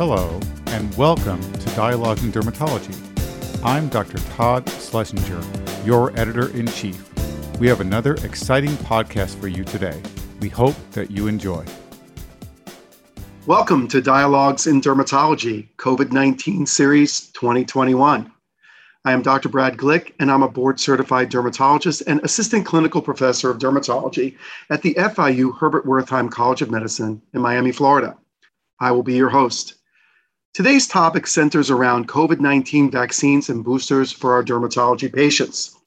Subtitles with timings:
[0.00, 2.96] Hello, and welcome to Dialogues in Dermatology.
[3.62, 4.16] I'm Dr.
[4.30, 5.42] Todd Schlesinger,
[5.84, 7.06] your editor in chief.
[7.60, 10.00] We have another exciting podcast for you today.
[10.40, 11.66] We hope that you enjoy.
[13.44, 18.32] Welcome to Dialogues in Dermatology, COVID 19 Series 2021.
[19.04, 19.50] I am Dr.
[19.50, 24.38] Brad Glick, and I'm a board certified dermatologist and assistant clinical professor of dermatology
[24.70, 28.16] at the FIU Herbert Wertheim College of Medicine in Miami, Florida.
[28.80, 29.74] I will be your host.
[30.52, 35.78] Today's topic centers around COVID 19 vaccines and boosters for our dermatology patients.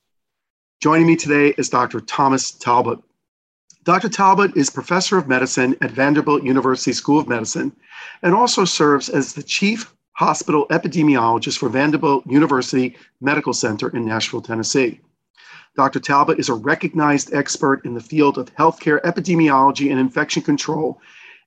[0.82, 2.00] Joining me today is Dr.
[2.00, 3.00] Thomas Talbot.
[3.84, 4.08] Dr.
[4.08, 7.76] Talbot is professor of medicine at Vanderbilt University School of Medicine
[8.22, 14.42] and also serves as the chief hospital epidemiologist for Vanderbilt University Medical Center in Nashville,
[14.42, 15.02] Tennessee.
[15.76, 16.00] Dr.
[16.00, 21.02] Talbot is a recognized expert in the field of healthcare epidemiology and infection control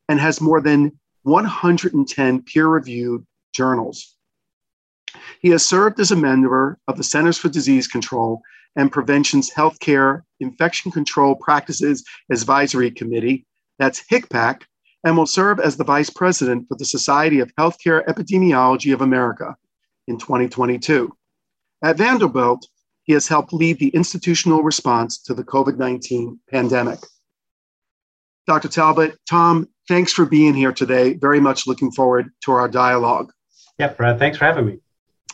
[0.07, 0.93] and has more than
[1.27, 4.15] 110 peer reviewed journals.
[5.41, 8.41] He has served as a member of the Centers for Disease Control
[8.77, 13.45] and Prevention's Healthcare Infection Control Practices Advisory Committee,
[13.79, 14.63] that's HICPAC,
[15.03, 19.57] and will serve as the vice president for the Society of Healthcare Epidemiology of America
[20.07, 21.13] in 2022.
[21.83, 22.69] At Vanderbilt,
[23.03, 27.01] he has helped lead the institutional response to the COVID 19 pandemic.
[28.47, 28.69] Dr.
[28.69, 31.15] Talbot, Tom, thanks for being here today.
[31.15, 33.33] Very much looking forward to our dialogue.
[33.79, 34.79] Yep, Brad, thanks for having me.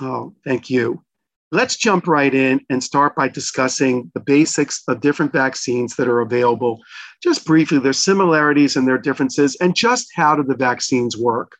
[0.01, 1.03] Oh, thank you.
[1.51, 6.21] Let's jump right in and start by discussing the basics of different vaccines that are
[6.21, 6.81] available.
[7.23, 11.57] Just briefly, their similarities and their differences, and just how do the vaccines work?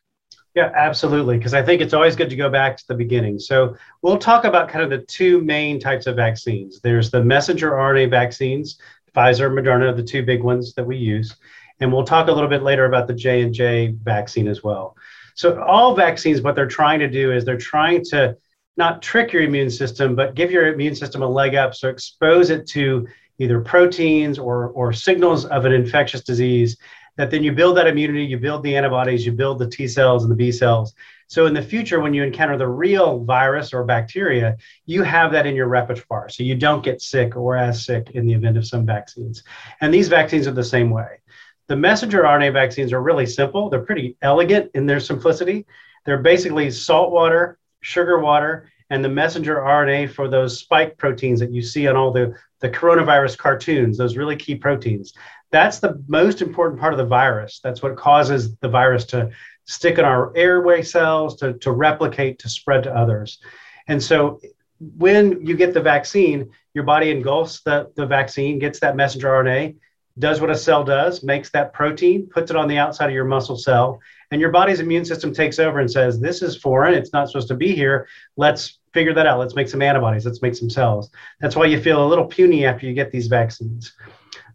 [0.55, 1.37] Yeah, absolutely.
[1.37, 3.39] Because I think it's always good to go back to the beginning.
[3.39, 6.79] So we'll talk about kind of the two main types of vaccines.
[6.81, 8.79] There's the messenger RNA vaccines,
[9.15, 11.35] Pfizer, Moderna, the two big ones that we use,
[11.83, 14.95] and we'll talk a little bit later about the J and J vaccine as well.
[15.35, 18.37] So all vaccines, what they're trying to do is they're trying to
[18.77, 21.75] not trick your immune system, but give your immune system a leg up.
[21.75, 23.05] So expose it to
[23.37, 26.77] either proteins or, or signals of an infectious disease
[27.17, 30.23] that then you build that immunity, you build the antibodies, you build the T cells
[30.23, 30.93] and the B cells.
[31.27, 34.55] So in the future, when you encounter the real virus or bacteria,
[34.85, 36.29] you have that in your repertoire.
[36.29, 39.43] So you don't get sick or as sick in the event of some vaccines.
[39.81, 41.19] And these vaccines are the same way.
[41.67, 43.69] The messenger RNA vaccines are really simple.
[43.69, 45.65] They're pretty elegant in their simplicity.
[46.05, 51.51] They're basically salt water sugar water, and the messenger RNA for those spike proteins that
[51.51, 55.13] you see on all the, the coronavirus cartoons, those really key proteins.
[55.51, 57.59] That's the most important part of the virus.
[57.63, 59.29] That's what causes the virus to
[59.65, 63.39] stick in our airway cells, to, to replicate, to spread to others.
[63.87, 64.39] And so
[64.79, 69.75] when you get the vaccine, your body engulfs the, the vaccine, gets that messenger RNA,
[70.19, 73.25] does what a cell does, makes that protein, puts it on the outside of your
[73.25, 73.99] muscle cell,
[74.31, 76.93] and your body's immune system takes over and says, This is foreign.
[76.93, 78.07] It's not supposed to be here.
[78.37, 79.39] Let's figure that out.
[79.39, 80.25] Let's make some antibodies.
[80.25, 81.09] Let's make some cells.
[81.41, 83.93] That's why you feel a little puny after you get these vaccines.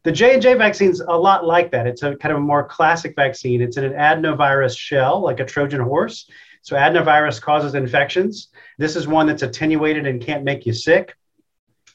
[0.04, 1.86] The J&J vaccine's a lot like that.
[1.86, 3.60] It's a kind of a more classic vaccine.
[3.60, 6.30] It's in an adenovirus shell, like a Trojan horse.
[6.62, 8.48] So adenovirus causes infections.
[8.78, 11.14] This is one that's attenuated and can't make you sick.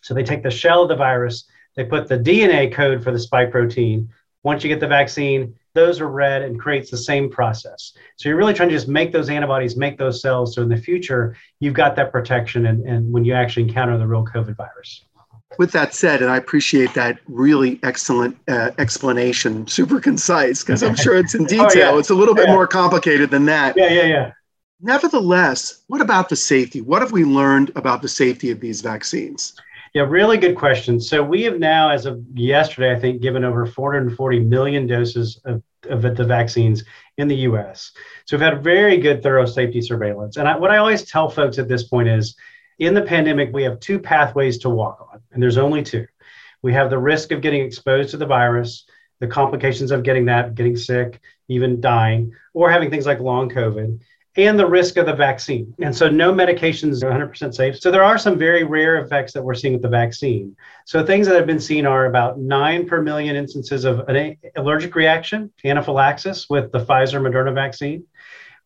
[0.02, 1.46] So they take the shell of the virus,
[1.76, 4.10] they put the DNA code for the spike protein.
[4.44, 7.94] Once you get the vaccine, those are read and creates the same process.
[8.18, 10.54] So you're really trying to just make those antibodies, make those cells.
[10.54, 14.08] So in the future, you've got that protection and, and when you actually encounter the
[14.08, 15.06] real COVID virus.
[15.60, 20.96] With that said, and I appreciate that really excellent uh, explanation, super concise, because I'm
[20.96, 21.68] sure it's in detail.
[21.72, 22.00] oh, yeah.
[22.00, 22.54] It's a little bit yeah.
[22.54, 23.76] more complicated than that.
[23.78, 24.32] Yeah, yeah, yeah.
[24.82, 26.82] Nevertheless, what about the safety?
[26.82, 29.54] What have we learned about the safety of these vaccines?
[29.94, 31.00] Yeah, really good question.
[31.00, 35.62] So we have now, as of yesterday, I think, given over 440 million doses of,
[35.88, 36.84] of the vaccines
[37.20, 37.92] in the U.S.
[38.26, 40.38] So we've had very good, thorough safety surveillance.
[40.38, 42.36] And I, what I always tell folks at this point is,
[42.80, 46.08] in the pandemic, we have two pathways to walk on, and there's only two.
[46.64, 48.86] We have the risk of getting exposed to the virus,
[49.20, 54.00] the complications of getting that, getting sick, even dying, or having things like long COVID
[54.36, 55.74] and the risk of the vaccine.
[55.80, 57.80] And so no medications are 100% safe.
[57.80, 60.56] So there are some very rare effects that we're seeing with the vaccine.
[60.86, 64.96] So things that have been seen are about nine per million instances of an allergic
[64.96, 68.06] reaction, anaphylaxis with the Pfizer Moderna vaccine.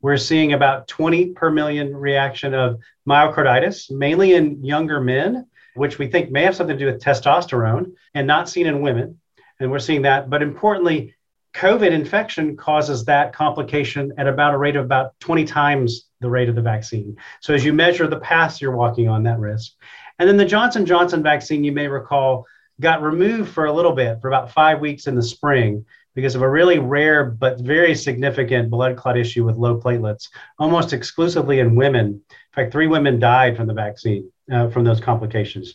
[0.01, 6.07] We're seeing about 20 per million reaction of myocarditis, mainly in younger men, which we
[6.07, 9.19] think may have something to do with testosterone and not seen in women.
[9.59, 10.29] And we're seeing that.
[10.29, 11.15] But importantly,
[11.57, 16.49] COVID infection causes that complication at about a rate of about 20 times the rate
[16.49, 17.17] of the vaccine.
[17.41, 19.71] So as you measure the path you're walking on, that risk.
[20.19, 22.45] And then the Johnson Johnson vaccine, you may recall,
[22.79, 25.83] got removed for a little bit for about five weeks in the spring
[26.13, 30.93] because of a really rare but very significant blood clot issue with low platelets, almost
[30.93, 32.21] exclusively in women.
[32.29, 35.73] In fact, three women died from the vaccine, uh, from those complications.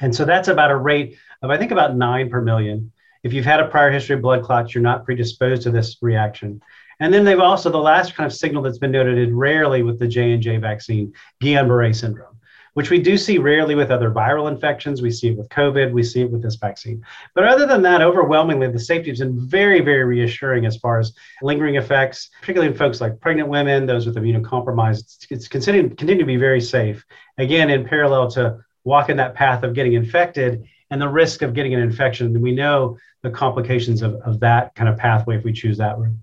[0.00, 2.92] And so that's about a rate of, I think, about nine per million.
[3.24, 6.62] If you've had a prior history of blood clots, you're not predisposed to this reaction.
[7.00, 10.06] And then they've also, the last kind of signal that's been noted rarely with the
[10.06, 11.12] J&J vaccine,
[11.42, 12.34] Guillain-Barré syndrome
[12.74, 15.00] which we do see rarely with other viral infections.
[15.00, 17.04] We see it with COVID, we see it with this vaccine.
[17.34, 21.12] But other than that, overwhelmingly, the safety has been very, very reassuring as far as
[21.40, 25.00] lingering effects, particularly in folks like pregnant women, those with immunocompromised.
[25.00, 27.04] It's, it's continued, continue to be very safe.
[27.38, 31.74] Again, in parallel to walking that path of getting infected and the risk of getting
[31.74, 35.76] an infection, we know the complications of, of that kind of pathway if we choose
[35.76, 36.14] that route.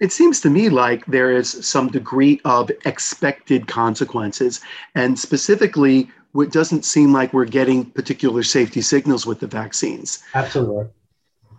[0.00, 4.62] It seems to me like there is some degree of expected consequences.
[4.94, 10.22] And specifically, it doesn't seem like we're getting particular safety signals with the vaccines.
[10.32, 10.86] Absolutely.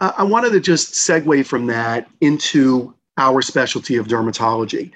[0.02, 4.92] Uh, I wanted to just segue from that into our specialty of dermatology.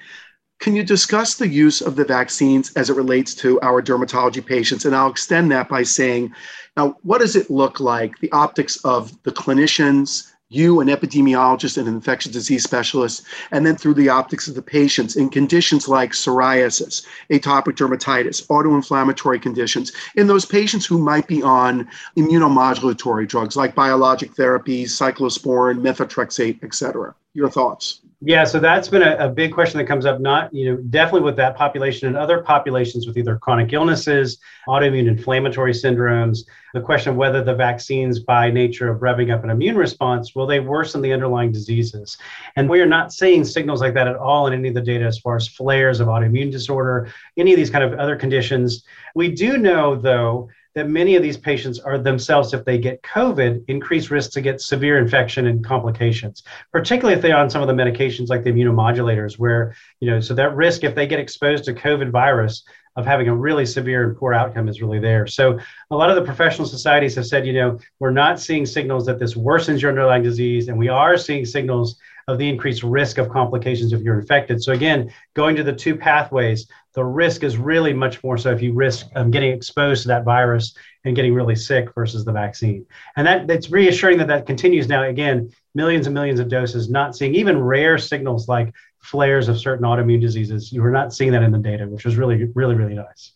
[0.58, 4.84] Can you discuss the use of the vaccines as it relates to our dermatology patients?
[4.84, 6.34] And I'll extend that by saying,
[6.76, 11.86] now, what does it look like, the optics of the clinicians, you, an epidemiologist and
[11.86, 16.10] an infectious disease specialist, and then through the optics of the patients in conditions like
[16.10, 23.76] psoriasis, atopic dermatitis, autoinflammatory conditions, in those patients who might be on immunomodulatory drugs like
[23.76, 27.14] biologic therapies, cyclosporin, methotrexate, et cetera.
[27.34, 28.00] Your thoughts?
[28.22, 31.22] Yeah, so that's been a, a, big question that comes up, not, you know, definitely
[31.22, 34.38] with that population and other populations with either chronic illnesses,
[34.68, 36.40] autoimmune inflammatory syndromes,
[36.74, 40.46] the question of whether the vaccines, by nature of revving up an immune response, will
[40.46, 42.18] they worsen the underlying diseases?
[42.56, 45.06] And we are not seeing signals like that at all in any of the data
[45.06, 48.84] as far as flares of autoimmune disorder, any of these kind of other conditions.
[49.14, 53.64] We do know, though, that many of these patients are themselves, if they get COVID,
[53.68, 57.74] increased risk to get severe infection and complications, particularly if they're on some of the
[57.74, 61.74] medications like the immunomodulators, where, you know, so that risk, if they get exposed to
[61.74, 62.62] COVID virus,
[62.96, 65.26] of having a really severe and poor outcome is really there.
[65.26, 65.58] So
[65.90, 69.18] a lot of the professional societies have said, you know, we're not seeing signals that
[69.18, 71.96] this worsens your underlying disease, and we are seeing signals
[72.30, 74.62] of the increased risk of complications if you're infected.
[74.62, 78.62] So again, going to the two pathways, the risk is really much more so if
[78.62, 80.74] you risk um, getting exposed to that virus
[81.04, 82.86] and getting really sick versus the vaccine.
[83.16, 85.02] And that that's reassuring that that continues now.
[85.02, 89.84] Again, millions and millions of doses, not seeing even rare signals like flares of certain
[89.84, 90.72] autoimmune diseases.
[90.72, 93.32] You were not seeing that in the data, which was really, really, really nice.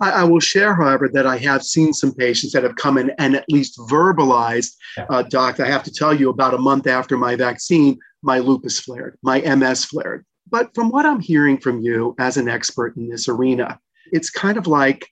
[0.00, 3.10] I, I, will share, however, that I have seen some patients that have come in
[3.18, 4.74] and at least verbalized,
[5.10, 8.80] uh, Doc, I have to tell you, about a month after my vaccine, my lupus
[8.80, 10.24] flared, my MS flared.
[10.48, 13.78] But from what I'm hearing from you as an expert in this arena,
[14.12, 15.08] it's kind of like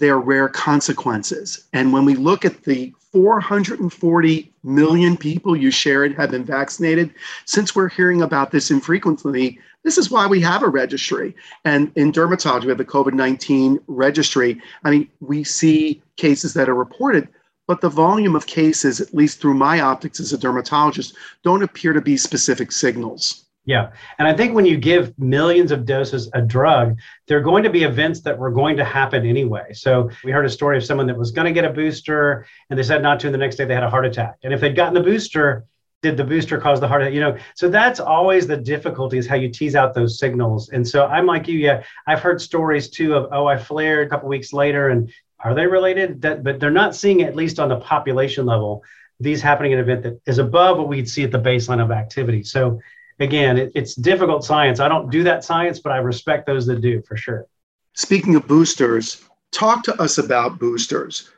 [0.00, 1.66] they're rare consequences.
[1.72, 7.12] And when we look at the 440 million people you shared have been vaccinated,
[7.44, 11.34] since we're hearing about this infrequently, this is why we have a registry.
[11.64, 14.60] And in dermatology, we have the COVID 19 registry.
[14.84, 17.28] I mean, we see cases that are reported,
[17.68, 21.14] but the volume of cases, at least through my optics as a dermatologist,
[21.44, 23.44] don't appear to be specific signals.
[23.66, 23.90] Yeah.
[24.18, 26.98] And I think when you give millions of doses a drug,
[27.28, 29.72] there are going to be events that were going to happen anyway.
[29.74, 32.78] So we heard a story of someone that was going to get a booster and
[32.78, 34.38] they said not to, and the next day they had a heart attack.
[34.42, 35.66] And if they'd gotten the booster,
[36.02, 37.12] did the booster cause the heart attack?
[37.12, 40.70] You know, so that's always the difficulty is how you tease out those signals.
[40.70, 44.10] And so I'm like you, yeah, I've heard stories too of, oh, I flared a
[44.10, 46.22] couple weeks later and are they related?
[46.22, 48.82] That, but they're not seeing at least on the population level,
[49.20, 51.90] these happening in an event that is above what we'd see at the baseline of
[51.90, 52.42] activity.
[52.42, 52.80] So
[53.20, 54.80] again, it, it's difficult science.
[54.80, 57.46] I don't do that science, but I respect those that do for sure.
[57.94, 59.22] Speaking of boosters,
[59.52, 61.30] talk to us about boosters.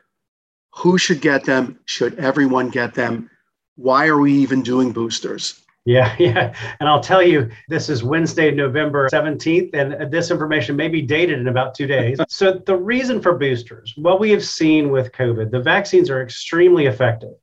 [0.75, 1.79] Who should get them?
[1.85, 3.29] Should everyone get them?
[3.75, 5.63] Why are we even doing boosters?
[5.85, 6.55] Yeah, yeah.
[6.79, 11.39] And I'll tell you, this is Wednesday, November 17th, and this information may be dated
[11.39, 12.19] in about two days.
[12.29, 16.85] so, the reason for boosters, what we have seen with COVID, the vaccines are extremely
[16.85, 17.33] effective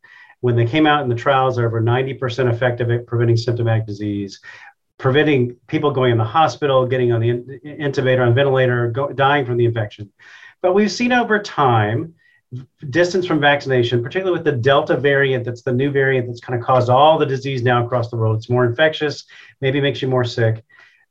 [0.41, 4.41] when they came out in the trials, they're over 90% effective at preventing symptomatic disease,
[4.99, 7.29] preventing people going in the hospital, getting on the
[7.65, 10.11] intubator, on ventilator, go, dying from the infection.
[10.63, 12.15] But we've seen over time,
[12.91, 16.65] distance from vaccination, particularly with the Delta variant, that's the new variant that's kind of
[16.65, 18.37] caused all the disease now across the world.
[18.37, 19.25] It's more infectious,
[19.61, 20.65] maybe makes you more sick.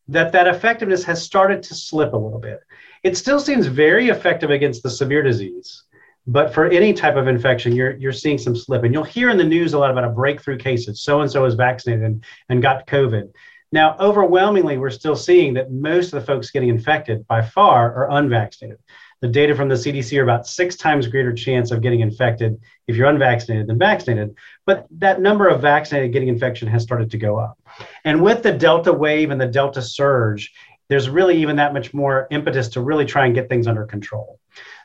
[0.08, 2.60] That that effectiveness has started to slip a little bit.
[3.04, 5.84] It still seems very effective against the severe disease,
[6.32, 8.84] but for any type of infection, you're, you're seeing some slip.
[8.84, 11.02] And you'll hear in the news a lot about a breakthrough cases.
[11.02, 13.32] So and so is vaccinated and, and got COVID.
[13.72, 18.12] Now, overwhelmingly, we're still seeing that most of the folks getting infected by far are
[18.18, 18.78] unvaccinated.
[19.22, 22.96] The data from the CDC are about six times greater chance of getting infected if
[22.96, 24.36] you're unvaccinated than vaccinated.
[24.68, 27.58] But that number of vaccinated getting infection has started to go up.
[28.06, 30.54] And with the Delta wave and the Delta surge,
[30.90, 34.39] there's really even that much more impetus to really try and get things under control.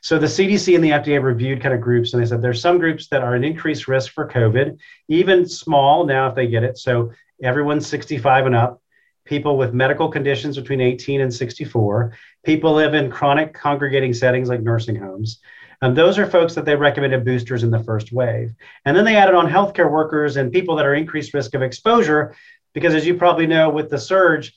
[0.04, 2.78] So the CDC and the FDA reviewed kind of groups, and they said there's some
[2.78, 6.76] groups that are an increased risk for COVID, even small now if they get it.
[6.76, 8.82] So everyone's 65 and up,
[9.24, 14.60] people with medical conditions between 18 and 64, people live in chronic congregating settings like
[14.60, 15.40] nursing homes.
[15.80, 18.52] And those are folks that they recommended boosters in the first wave.
[18.84, 22.36] And then they added on healthcare workers and people that are increased risk of exposure,
[22.74, 24.52] because as you probably know, with the surge,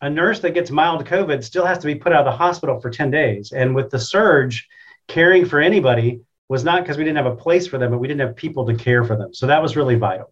[0.00, 2.80] a nurse that gets mild COVID still has to be put out of the hospital
[2.80, 3.50] for 10 days.
[3.50, 4.68] And with the surge,
[5.08, 8.08] caring for anybody was not because we didn't have a place for them, but we
[8.08, 9.32] didn't have people to care for them.
[9.32, 10.30] So that was really vital.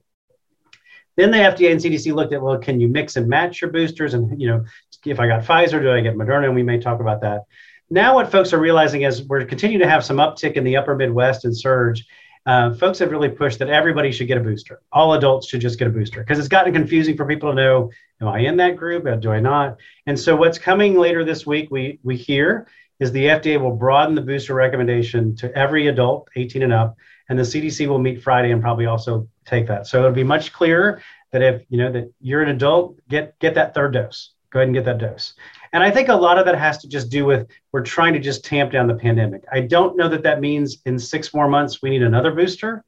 [1.17, 4.15] Then the FDA and CDC looked at, well, can you mix and match your boosters?
[4.15, 4.65] And, you know,
[5.05, 6.47] if I got Pfizer, do I get Moderna?
[6.47, 7.43] And we may talk about that.
[7.91, 10.97] Now, what folks are realizing is we're continuing to have some uptick in the upper
[10.97, 12.07] Midwest and surge.
[12.47, 14.81] Uh, folks have really pushed that everybody should get a booster.
[14.91, 17.91] All adults should just get a booster because it's gotten confusing for people to know,
[18.21, 19.05] am I in that group?
[19.05, 19.77] Or do I not?
[20.07, 22.67] And so what's coming later this week, we, we hear
[23.03, 26.97] is the FDA will broaden the booster recommendation to every adult 18 and up,
[27.29, 29.89] and the CDC will meet Friday and probably also take that.
[29.89, 33.55] So it'll be much clearer that if you know that you're an adult, get get
[33.57, 34.35] that third dose.
[34.51, 35.35] Go ahead and get that dose.
[35.73, 38.21] And I think a lot of that has to just do with we're trying to
[38.21, 39.43] just tamp down the pandemic.
[39.51, 42.85] I don't know that that means in six more months we need another booster.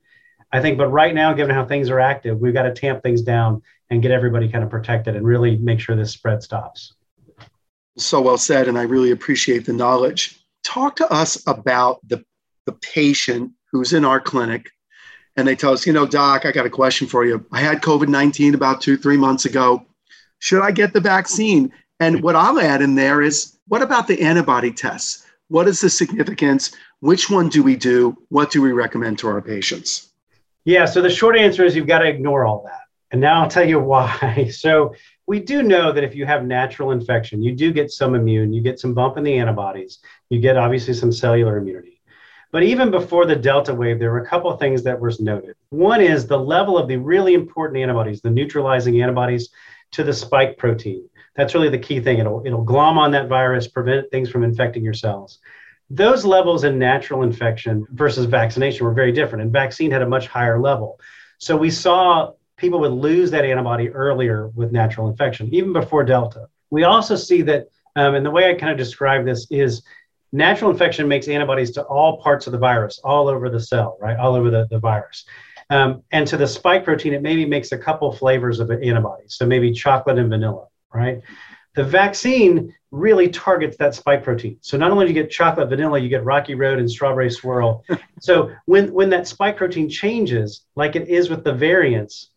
[0.53, 3.23] I think, but right now, given how things are active, we've got to tamp things
[3.23, 6.95] down and get everybody kind of protected and really make sure this spread stops
[7.97, 10.41] so well said, and I really appreciate the knowledge.
[10.63, 12.25] Talk to us about the,
[12.67, 14.71] the patient who's in our clinic
[15.37, 17.45] and they tell us, you know, doc, I got a question for you.
[17.53, 19.85] I had COVID 19 about two, three months ago.
[20.39, 21.73] Should I get the vaccine?
[22.01, 25.27] And what I'll add in there is what about the antibody tests?
[25.49, 26.73] What is the significance?
[27.01, 28.17] Which one do we do?
[28.29, 30.13] What do we recommend to our patients?
[30.65, 32.81] Yeah, so the short answer is you've got to ignore all that.
[33.11, 34.51] And now I'll tell you why.
[34.53, 34.95] So
[35.27, 38.61] we do know that if you have natural infection, you do get some immune, you
[38.61, 42.01] get some bump in the antibodies, you get obviously some cellular immunity.
[42.53, 45.57] But even before the Delta wave, there were a couple of things that were noted.
[45.71, 49.49] One is the level of the really important antibodies, the neutralizing antibodies
[49.93, 51.09] to the spike protein.
[51.35, 52.19] That's really the key thing.
[52.19, 55.41] It'll, it'll glom on that virus, prevent things from infecting your cells.
[55.91, 60.29] Those levels in natural infection versus vaccination were very different, and vaccine had a much
[60.29, 61.01] higher level.
[61.39, 66.49] So we saw people would lose that antibody earlier with natural infection, even before Delta.
[66.71, 69.83] We also see that, um, and the way I kind of describe this is
[70.33, 74.17] natural infection makes antibodies to all parts of the virus, all over the cell, right?
[74.17, 75.25] All over the, the virus.
[75.71, 79.37] Um, and to the spike protein, it maybe makes a couple flavors of antibodies.
[79.37, 81.23] So maybe chocolate and vanilla, right?
[81.75, 84.59] The vaccine really targets that spike protein.
[84.61, 87.85] So not only do you get chocolate vanilla, you get rocky road and strawberry swirl.
[88.21, 92.31] so when, when that spike protein changes, like it is with the variants,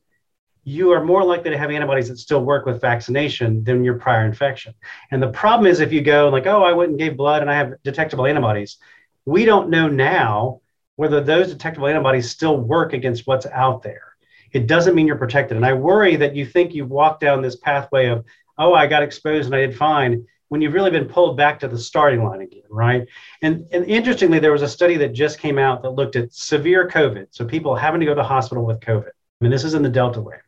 [0.68, 4.26] you are more likely to have antibodies that still work with vaccination than your prior
[4.26, 4.74] infection.
[5.12, 7.50] And the problem is if you go like, oh, I went and gave blood and
[7.50, 8.76] I have detectable antibodies,
[9.24, 10.60] we don't know now
[10.98, 14.18] whether those detectable antibodies still work against what's out there.
[14.52, 15.56] It doesn't mean you're protected.
[15.56, 18.26] And I worry that you think you've walked down this pathway of,
[18.58, 21.70] oh, I got exposed and I did fine, when you've really been pulled back to
[21.70, 23.08] the starting line again, right?
[23.42, 26.90] And, and interestingly, there was a study that just came out that looked at severe
[26.90, 27.28] COVID.
[27.32, 29.12] So people having to go to the hospital with COVID.
[29.42, 30.40] Mean, this is in the Delta wave.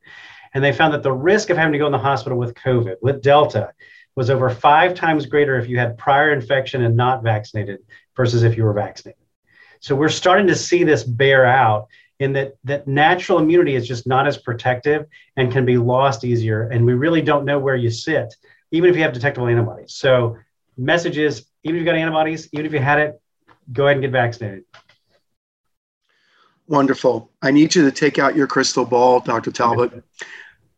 [0.54, 2.96] And they found that the risk of having to go in the hospital with COVID,
[3.02, 3.72] with Delta,
[4.16, 7.80] was over five times greater if you had prior infection and not vaccinated
[8.16, 9.22] versus if you were vaccinated.
[9.80, 11.88] So we're starting to see this bear out
[12.20, 15.06] in that, that natural immunity is just not as protective
[15.38, 16.64] and can be lost easier.
[16.64, 18.36] And we really don't know where you sit,
[18.72, 19.94] even if you have detectable antibodies.
[19.94, 20.38] So
[20.78, 23.22] message is, even if you've got antibodies, even if you had it,
[23.72, 24.64] go ahead and get vaccinated.
[26.70, 27.32] Wonderful.
[27.42, 29.52] I need you to take out your crystal ball, Dr.
[29.52, 30.04] Talbot.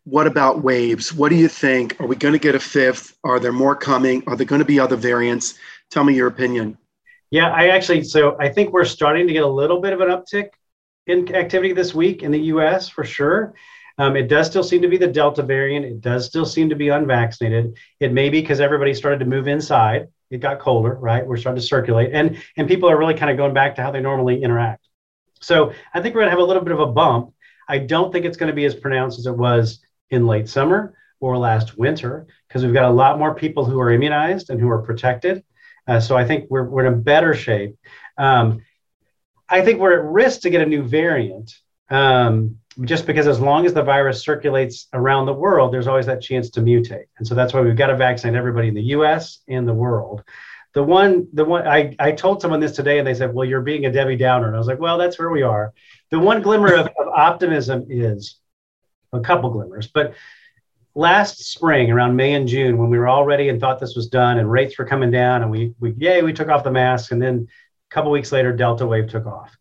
[0.05, 1.13] What about waves?
[1.13, 1.99] What do you think?
[1.99, 3.17] Are we going to get a fifth?
[3.25, 4.23] Are there more coming?
[4.25, 5.55] Are there going to be other variants?
[5.89, 6.77] Tell me your opinion.
[7.29, 10.07] Yeah, I actually, so I think we're starting to get a little bit of an
[10.07, 10.51] uptick
[11.07, 13.53] in activity this week in the US for sure.
[13.97, 15.85] Um, it does still seem to be the Delta variant.
[15.85, 17.77] It does still seem to be unvaccinated.
[17.99, 20.07] It may be because everybody started to move inside.
[20.29, 21.27] It got colder, right?
[21.27, 23.91] We're starting to circulate, and and people are really kind of going back to how
[23.91, 24.87] they normally interact.
[25.41, 27.33] So I think we're going to have a little bit of a bump.
[27.67, 29.79] I don't think it's going to be as pronounced as it was
[30.09, 33.91] in late summer or last winter because we've got a lot more people who are
[33.91, 35.43] immunized and who are protected.
[35.87, 37.75] Uh, so I think we're, we're in a better shape.
[38.17, 38.63] Um,
[39.49, 41.53] I think we're at risk to get a new variant.
[41.89, 46.21] Um, just because as long as the virus circulates around the world, there's always that
[46.21, 47.05] chance to mutate.
[47.17, 50.23] And so that's why we've got to vaccinate everybody in the US and the world.
[50.73, 53.61] The one, the one I, I told someone this today and they said, Well, you're
[53.61, 54.47] being a Debbie Downer.
[54.47, 55.73] And I was like, Well, that's where we are.
[56.11, 58.37] The one glimmer of, of optimism is
[59.13, 60.13] a couple glimmers, but
[60.95, 64.07] last spring around May and June, when we were all ready and thought this was
[64.07, 67.11] done and rates were coming down and we, we yay, we took off the mask.
[67.11, 67.47] And then
[67.89, 69.57] a couple weeks later, Delta wave took off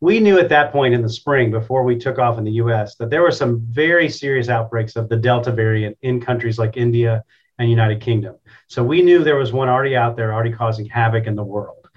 [0.00, 2.96] we knew at that point in the spring before we took off in the US
[2.96, 7.22] that there were some very serious outbreaks of the Delta variant in countries like India
[7.60, 8.36] and United Kingdom.
[8.68, 11.88] So we knew there was one already out there, already causing havoc in the world.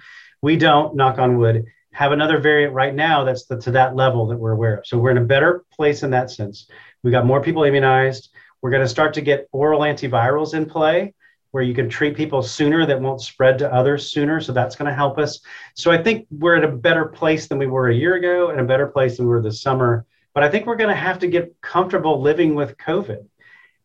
[0.42, 4.28] We don't, knock on wood, have another variant right now that's the, to that level
[4.28, 4.86] that we're aware of.
[4.86, 6.70] So we're in a better place in that sense.
[7.02, 8.30] We got more people immunized.
[8.62, 11.14] We're going to start to get oral antivirals in play
[11.52, 14.42] where you can treat people sooner that won't spread to others sooner.
[14.42, 15.40] So that's going to help us.
[15.76, 18.60] So I think we're at a better place than we were a year ago and
[18.60, 20.06] a better place than we were this summer.
[20.34, 23.28] But I think we're going to have to get comfortable living with COVID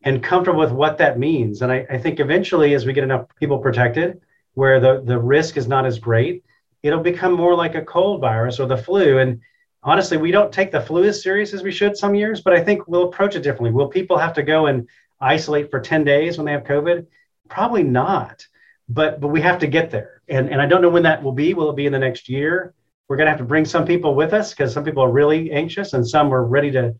[0.03, 1.63] and comfortable with what that means.
[1.63, 4.21] And I, I think eventually, as we get enough people protected,
[4.55, 6.45] where the, the risk is not as great,
[6.83, 9.19] it'll become more like a cold virus or the flu.
[9.19, 9.41] And
[9.83, 12.63] honestly, we don't take the flu as serious as we should some years, but I
[12.63, 13.71] think we'll approach it differently.
[13.71, 14.89] Will people have to go and
[15.21, 17.07] isolate for 10 days when they have COVID?
[17.49, 18.47] Probably not,
[18.89, 20.23] but but we have to get there.
[20.29, 21.55] And and I don't know when that will be.
[21.55, 22.75] Will it be in the next year?
[23.09, 25.51] We're going to have to bring some people with us because some people are really
[25.51, 26.95] anxious and some are ready to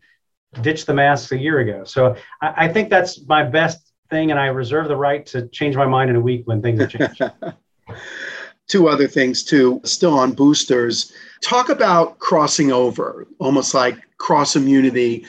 [0.61, 1.83] ditch the masks a year ago.
[1.83, 5.75] So I, I think that's my best thing, and I reserve the right to change
[5.75, 7.21] my mind in a week when things have changed.
[8.67, 11.11] Two other things too, still on boosters.
[11.41, 15.25] Talk about crossing over, almost like cross immunity.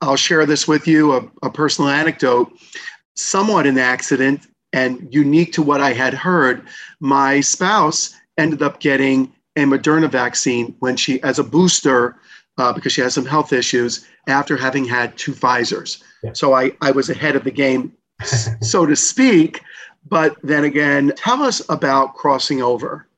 [0.00, 2.52] I'll share this with you, a, a personal anecdote.
[3.16, 6.66] Somewhat an accident, and unique to what I had heard,
[7.00, 12.16] my spouse ended up getting a Moderna vaccine when she, as a booster,
[12.58, 16.02] uh, because she has some health issues after having had two Pfizer's.
[16.22, 16.32] Yeah.
[16.32, 17.92] So I, I was ahead of the game,
[18.60, 19.60] so to speak.
[20.06, 23.08] But then again, tell us about crossing over.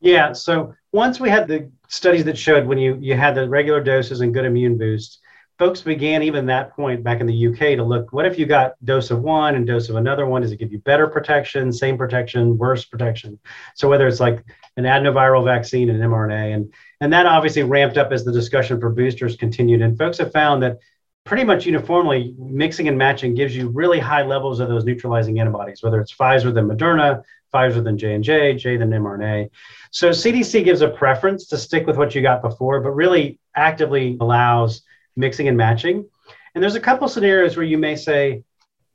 [0.00, 0.32] Yeah.
[0.32, 4.20] So once we had the studies that showed when you, you had the regular doses
[4.20, 5.20] and good immune boost,
[5.58, 8.74] folks began even that point back in the UK to look what if you got
[8.84, 10.42] dose of one and dose of another one?
[10.42, 13.38] Does it give you better protection same protection worse protection?
[13.74, 14.44] So whether it's like
[14.76, 18.80] an adenoviral vaccine and an mRNA and and that obviously ramped up as the discussion
[18.80, 19.82] for boosters continued.
[19.82, 20.78] And folks have found that
[21.24, 25.82] pretty much uniformly mixing and matching gives you really high levels of those neutralizing antibodies
[25.82, 29.50] whether it's Pfizer than Moderna Pfizer than J&J J than mRNA.
[29.90, 34.16] So CDC gives a preference to stick with what you got before but really actively
[34.20, 34.82] allows
[35.18, 36.08] mixing and matching.
[36.54, 38.44] And there's a couple scenarios where you may say,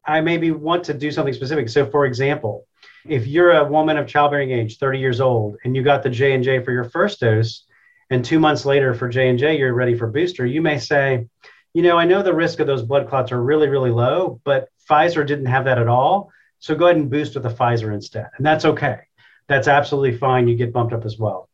[0.05, 1.69] I maybe want to do something specific.
[1.69, 2.65] So, for example,
[3.07, 6.33] if you're a woman of childbearing age, 30 years old, and you got the J
[6.33, 7.65] and J for your first dose,
[8.09, 11.27] and two months later for J and J you're ready for booster, you may say,
[11.73, 14.69] you know, I know the risk of those blood clots are really, really low, but
[14.89, 16.31] Pfizer didn't have that at all.
[16.59, 18.99] So go ahead and boost with the Pfizer instead, and that's okay.
[19.47, 20.47] That's absolutely fine.
[20.47, 21.49] You get bumped up as well.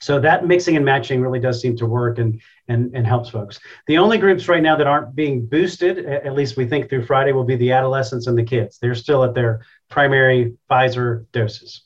[0.00, 3.58] So that mixing and matching really does seem to work and, and, and helps folks.
[3.86, 7.32] The only groups right now that aren't being boosted, at least we think through Friday,
[7.32, 8.78] will be the adolescents and the kids.
[8.78, 11.82] They're still at their primary Pfizer doses.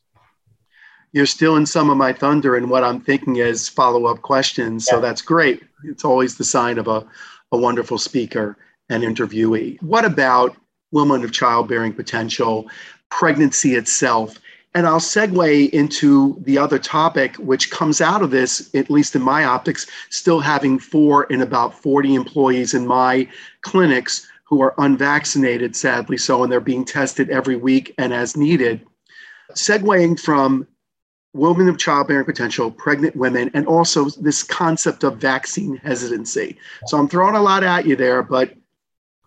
[1.12, 4.86] You're still in some of my thunder, and what I'm thinking is follow up questions.
[4.86, 4.94] Yeah.
[4.94, 5.62] So that's great.
[5.84, 7.06] It's always the sign of a,
[7.52, 8.56] a wonderful speaker
[8.88, 9.80] and interviewee.
[9.82, 10.56] What about
[10.90, 12.68] women of childbearing potential,
[13.10, 14.38] pregnancy itself?
[14.74, 19.20] And I'll segue into the other topic, which comes out of this, at least in
[19.20, 23.28] my optics, still having four and about 40 employees in my
[23.60, 28.80] clinics who are unvaccinated, sadly so, and they're being tested every week and as needed.
[29.52, 30.66] Segueing from
[31.34, 36.58] women of childbearing potential, pregnant women, and also this concept of vaccine hesitancy.
[36.86, 38.54] So I'm throwing a lot at you there, but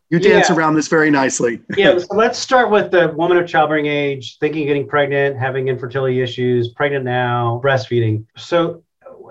[0.10, 0.56] you dance yeah.
[0.56, 1.60] around this very nicely.
[1.78, 5.68] yeah, so let's start with the woman of childbearing age, thinking of getting pregnant, having
[5.68, 8.26] infertility issues, pregnant now, breastfeeding.
[8.38, 8.84] So,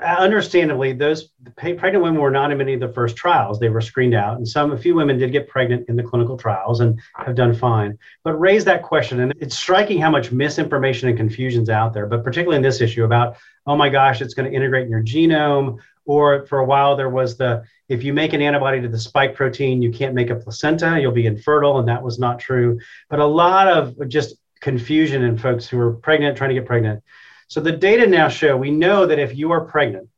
[0.03, 3.61] uh, understandably, those pregnant women were not in many of the first trials.
[3.61, 6.37] They were screened out, and some, a few women did get pregnant in the clinical
[6.37, 7.97] trials and have done fine.
[8.25, 12.07] But raise that question, and it's striking how much misinformation and confusion's out there.
[12.07, 15.03] But particularly in this issue about, oh my gosh, it's going to integrate in your
[15.03, 18.99] genome or for a while, there was the if you make an antibody to the
[18.99, 21.79] spike protein, you can't make a placenta, you'll be infertile.
[21.79, 22.79] And that was not true.
[23.11, 27.03] But a lot of just confusion in folks who are pregnant, trying to get pregnant.
[27.49, 30.09] So the data now show we know that if you are pregnant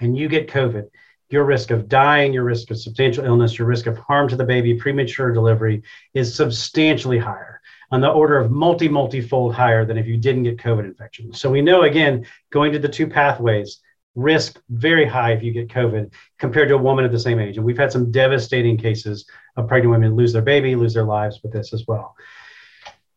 [0.00, 0.88] and you get COVID,
[1.28, 4.44] your risk of dying, your risk of substantial illness, your risk of harm to the
[4.44, 5.82] baby, premature delivery
[6.14, 10.44] is substantially higher on the order of multi, multi fold higher than if you didn't
[10.44, 11.32] get COVID infection.
[11.32, 13.80] So we know, again, going to the two pathways,
[14.16, 17.56] risk very high if you get COVID compared to a woman at the same age.
[17.56, 19.26] And we've had some devastating cases
[19.56, 22.16] of pregnant women lose their baby, lose their lives with this as well.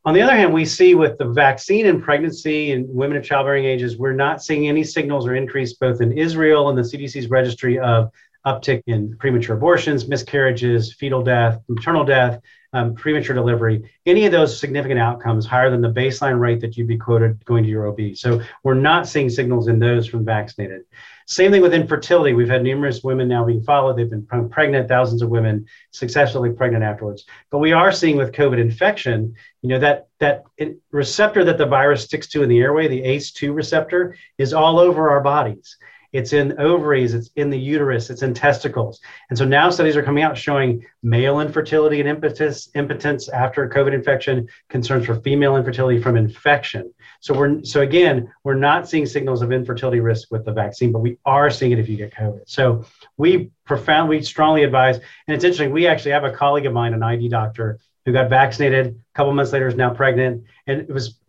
[0.06, 3.66] On the other hand, we see with the vaccine and pregnancy and women of childbearing
[3.66, 7.80] ages, we're not seeing any signals or increase both in Israel and the CDC's registry
[7.80, 8.10] of
[8.46, 12.40] uptick in premature abortions, miscarriages, fetal death, maternal death,
[12.72, 16.88] um, premature delivery, any of those significant outcomes higher than the baseline rate that you'd
[16.88, 18.16] be quoted going to your OB.
[18.16, 20.84] So we're not seeing signals in those from vaccinated.
[21.26, 22.34] Same thing with infertility.
[22.34, 23.98] We've had numerous women now being followed.
[23.98, 27.26] They've been pregnant, thousands of women successfully pregnant afterwards.
[27.52, 30.44] But we are seeing with COVID infection, you know, that that
[30.92, 35.10] receptor that the virus sticks to in the airway, the ACE2 receptor, is all over
[35.10, 35.78] our bodies
[36.12, 39.00] it's in ovaries, it's in the uterus, it's in testicles.
[39.30, 43.94] And so now studies are coming out showing male infertility and impotence, impotence after COVID
[43.94, 46.94] infection, concerns for female infertility from infection.
[47.20, 51.00] So we're so again, we're not seeing signals of infertility risk with the vaccine, but
[51.00, 52.44] we are seeing it if you get COVID.
[52.48, 52.86] So
[53.18, 57.04] we profoundly strongly advise, and it's interesting, we actually have a colleague of mine, an
[57.04, 61.20] ID doctor, who got vaccinated a couple months later is now pregnant and it was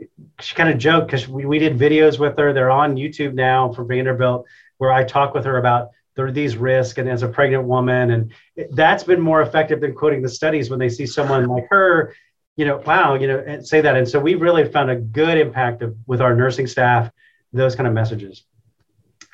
[0.40, 3.70] she kind of joked because we, we did videos with her they're on youtube now
[3.72, 4.46] for vanderbilt
[4.80, 8.10] where I talk with her about there are these risks and as a pregnant woman
[8.10, 8.32] and
[8.70, 12.14] that's been more effective than quoting the studies when they see someone like her
[12.56, 13.94] you know wow you know and say that.
[13.96, 17.10] And so we've really found a good impact of, with our nursing staff
[17.52, 18.44] those kind of messages.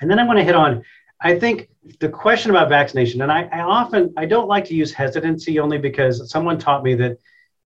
[0.00, 0.82] And then i want to hit on
[1.20, 1.68] i think
[2.00, 5.78] the question about vaccination and I, I often i don't like to use hesitancy only
[5.78, 7.18] because someone taught me that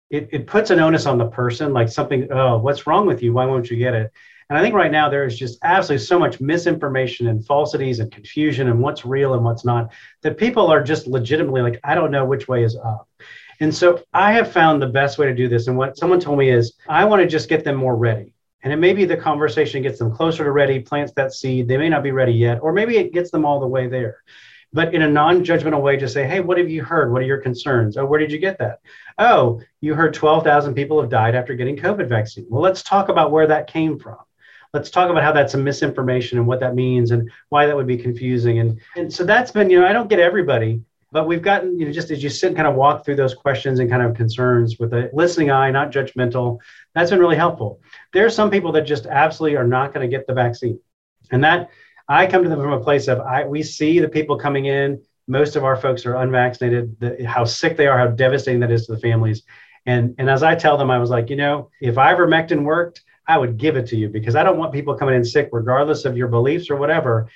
[0.09, 3.31] it, it puts an onus on the person like something oh what's wrong with you?
[3.31, 4.11] Why won't you get it
[4.49, 8.11] and I think right now there is just absolutely so much misinformation and falsities and
[8.11, 9.91] confusion and what's real and what's not
[10.23, 13.07] that people are just legitimately like, I don't know which way is up.
[13.59, 15.67] And so I have found the best way to do this.
[15.67, 18.33] And what someone told me is, I want to just get them more ready.
[18.63, 21.67] And it may be the conversation gets them closer to ready, plants that seed.
[21.67, 24.23] They may not be ready yet, or maybe it gets them all the way there.
[24.73, 27.11] But in a non judgmental way, just say, hey, what have you heard?
[27.11, 27.97] What are your concerns?
[27.97, 28.79] Oh, where did you get that?
[29.17, 32.45] Oh, you heard 12,000 people have died after getting COVID vaccine.
[32.49, 34.17] Well, let's talk about where that came from
[34.73, 37.87] let's talk about how that's a misinformation and what that means and why that would
[37.87, 38.59] be confusing.
[38.59, 41.85] And, and so that's been, you know, I don't get everybody, but we've gotten, you
[41.85, 44.15] know, just as you sit and kind of walk through those questions and kind of
[44.15, 46.59] concerns with a listening eye, not judgmental,
[46.93, 47.81] that's been really helpful.
[48.13, 50.79] There are some people that just absolutely are not going to get the vaccine.
[51.31, 51.69] And that
[52.07, 55.01] I come to them from a place of I, we see the people coming in.
[55.27, 58.87] Most of our folks are unvaccinated, the, how sick they are, how devastating that is
[58.87, 59.43] to the families.
[59.85, 63.37] And, and as I tell them, I was like, you know, if ivermectin worked, I
[63.37, 66.17] would give it to you because I don't want people coming in sick, regardless of
[66.17, 67.29] your beliefs or whatever.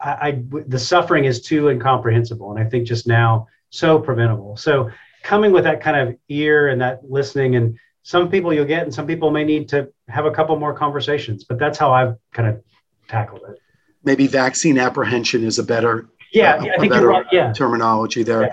[0.00, 4.56] I, I the suffering is too incomprehensible, and I think just now so preventable.
[4.56, 4.90] So
[5.24, 8.94] coming with that kind of ear and that listening, and some people you'll get, and
[8.94, 11.42] some people may need to have a couple more conversations.
[11.42, 12.62] But that's how I've kind of
[13.08, 13.58] tackled it.
[14.04, 17.26] Maybe vaccine apprehension is a better yeah, uh, yeah I think you're right.
[17.32, 17.52] Yeah.
[17.52, 18.42] terminology there.
[18.42, 18.52] Yeah.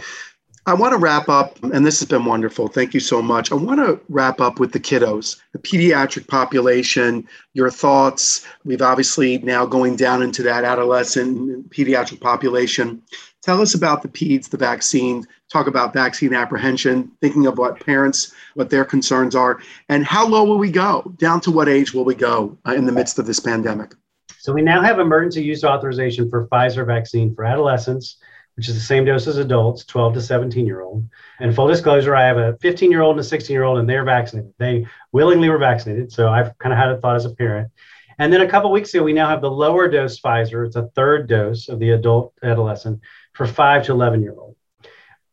[0.68, 2.68] I want to wrap up, and this has been wonderful.
[2.68, 3.54] Thank you so much.
[3.54, 8.46] I want to wrap up with the kiddos, the pediatric population, your thoughts.
[8.66, 13.02] We've obviously now going down into that adolescent pediatric population.
[13.42, 18.34] Tell us about the PEDS, the vaccine, talk about vaccine apprehension, thinking of what parents,
[18.56, 21.14] what their concerns are, and how low will we go?
[21.16, 23.96] Down to what age will we go uh, in the midst of this pandemic?
[24.40, 28.18] So we now have emergency use authorization for Pfizer vaccine for adolescents
[28.58, 31.08] which is the same dose as adults, 12 to 17 year old.
[31.39, 33.88] And full disclosure, I have a 15 year old and a 16 year old, and
[33.88, 34.52] they're vaccinated.
[34.58, 36.12] They willingly were vaccinated.
[36.12, 37.72] So I've kind of had a thought as a parent.
[38.17, 40.65] And then a couple weeks ago, we now have the lower dose Pfizer.
[40.65, 43.02] It's a third dose of the adult adolescent
[43.34, 44.47] for 5 to 11 year old.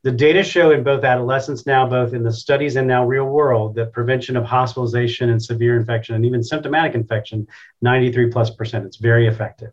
[0.04, 3.74] The data show in both adolescents now, both in the studies and now real world,
[3.76, 7.46] that prevention of hospitalization and severe infection and even symptomatic infection,
[7.80, 8.84] 93 plus percent.
[8.84, 9.72] It's very effective.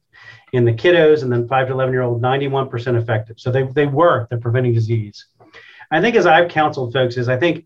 [0.53, 3.41] In the kiddos and then 5 to 11 year old 91% effective.
[3.41, 5.25] So they, they work they're preventing disease.
[5.91, 7.65] I think as i've counseled folks is i think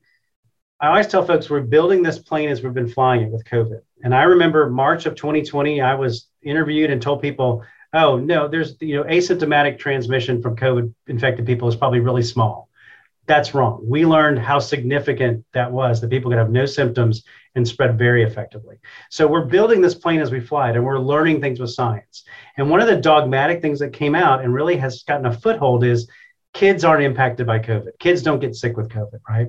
[0.81, 3.81] i always tell folks we're building this plane as we've been flying it with covid.
[4.03, 8.75] And i remember march of 2020 i was interviewed and told people oh no there's
[8.81, 12.69] you know asymptomatic transmission from covid infected people is probably really small
[13.27, 13.81] that's wrong.
[13.83, 17.23] We learned how significant that was that people could have no symptoms
[17.55, 18.77] and spread very effectively.
[19.09, 22.23] So we're building this plane as we fly it and we're learning things with science.
[22.57, 25.83] And one of the dogmatic things that came out and really has gotten a foothold
[25.83, 26.07] is
[26.53, 27.97] kids aren't impacted by COVID.
[27.99, 29.47] Kids don't get sick with COVID, right?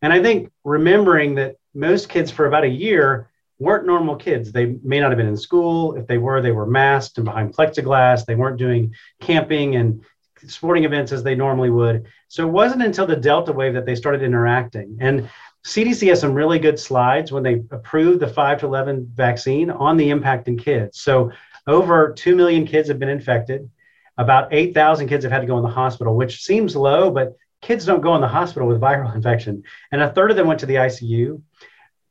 [0.00, 3.27] And I think remembering that most kids for about a year
[3.58, 4.52] weren't normal kids.
[4.52, 5.96] They may not have been in school.
[5.96, 8.24] If they were, they were masked and behind plexiglass.
[8.24, 10.04] They weren't doing camping and
[10.46, 12.06] sporting events as they normally would.
[12.28, 14.98] So it wasn't until the Delta wave that they started interacting.
[15.00, 15.28] And
[15.66, 19.96] CDC has some really good slides when they approved the 5 to 11 vaccine on
[19.96, 21.00] the impact in kids.
[21.00, 21.32] So
[21.66, 23.68] over 2 million kids have been infected.
[24.16, 27.84] About 8,000 kids have had to go in the hospital, which seems low, but kids
[27.84, 29.64] don't go in the hospital with viral infection.
[29.92, 31.42] And a third of them went to the ICU.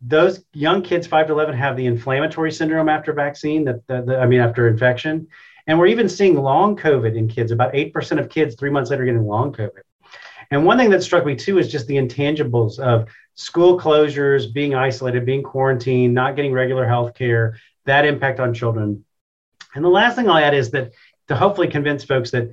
[0.01, 4.39] Those young kids, 5 to 11, have the inflammatory syndrome after vaccine, that, I mean,
[4.39, 5.27] after infection.
[5.65, 7.51] And we're even seeing long COVID in kids.
[7.51, 9.81] About 8% of kids three months later getting long COVID.
[10.49, 14.75] And one thing that struck me too is just the intangibles of school closures, being
[14.75, 19.03] isolated, being quarantined, not getting regular health care, that impact on children.
[19.75, 20.93] And the last thing I'll add is that
[21.27, 22.51] to hopefully convince folks that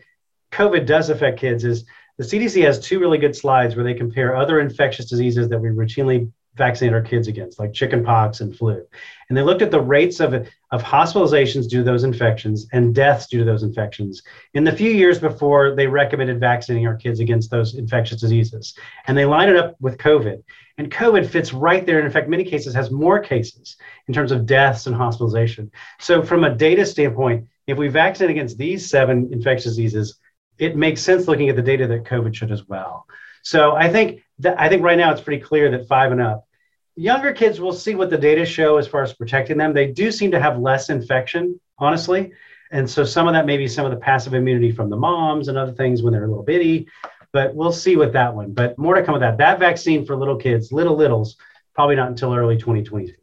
[0.50, 1.84] COVID does affect kids is
[2.18, 5.68] the CDC has two really good slides where they compare other infectious diseases that we
[5.68, 8.84] routinely vaccinate our kids against, like chickenpox and flu.
[9.28, 13.26] And they looked at the rates of, of hospitalizations due to those infections and deaths
[13.26, 14.22] due to those infections
[14.54, 18.74] in the few years before they recommended vaccinating our kids against those infectious diseases.
[19.06, 20.42] And they lined it up with COVID.
[20.78, 21.98] And COVID fits right there.
[21.98, 23.76] And in fact, many cases has more cases
[24.08, 25.70] in terms of deaths and hospitalization.
[26.00, 30.18] So, from a data standpoint, if we vaccinate against these seven infectious diseases,
[30.58, 33.06] it makes sense looking at the data that COVID should as well.
[33.44, 34.22] So I think
[34.58, 36.48] I think right now it's pretty clear that five and up.
[36.96, 39.72] Younger kids will see what the data show as far as protecting them.
[39.72, 42.32] They do seem to have less infection, honestly.
[42.72, 45.48] And so some of that may be some of the passive immunity from the moms
[45.48, 46.88] and other things when they're a little bitty.
[47.32, 48.52] But we'll see with that one.
[48.52, 49.38] But more to come with that.
[49.38, 51.36] That vaccine for little kids, little littles,
[51.74, 53.14] probably not until early 2022.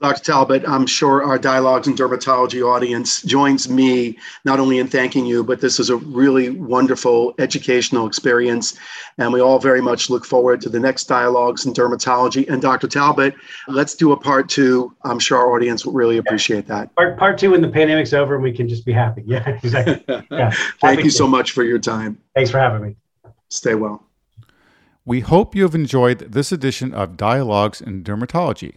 [0.00, 0.22] Dr.
[0.22, 5.42] Talbot, I'm sure our Dialogues in Dermatology audience joins me not only in thanking you,
[5.42, 8.78] but this is a really wonderful educational experience.
[9.18, 12.48] And we all very much look forward to the next Dialogues in Dermatology.
[12.48, 12.88] And Dr.
[12.88, 13.34] Talbot,
[13.68, 14.94] let's do a part two.
[15.04, 16.94] I'm sure our audience will really appreciate that.
[16.94, 19.22] Part, part two when the pandemic's over and we can just be happy.
[19.26, 20.24] Yeah, exactly.
[20.30, 20.50] Yeah.
[20.80, 22.18] Thank you so much for your time.
[22.34, 22.96] Thanks for having me.
[23.48, 24.04] Stay well.
[25.04, 28.74] We hope you have enjoyed this edition of Dialogues in Dermatology.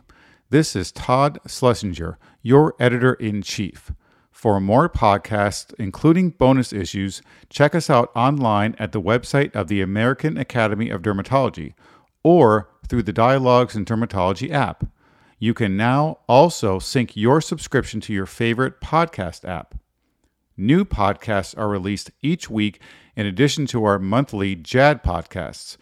[0.51, 3.91] This is Todd Schlesinger, your editor in chief.
[4.31, 9.79] For more podcasts, including bonus issues, check us out online at the website of the
[9.81, 11.75] American Academy of Dermatology
[12.23, 14.85] or through the Dialogues in Dermatology app.
[15.37, 19.75] You can now also sync your subscription to your favorite podcast app.
[20.57, 22.81] New podcasts are released each week
[23.15, 25.77] in addition to our monthly JAAD podcasts.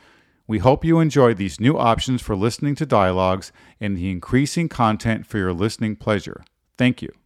[0.48, 5.26] We hope you enjoy these new options for listening to dialogues and the increasing content
[5.26, 6.46] for your listening pleasure.
[6.78, 7.17] Thank you.